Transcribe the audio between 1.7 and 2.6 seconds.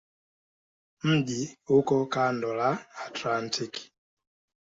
uko kando